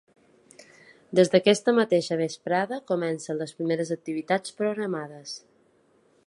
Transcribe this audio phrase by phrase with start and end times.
[1.19, 5.37] Des d’aquesta mateixa vesprada comencen les primeres activitats programades.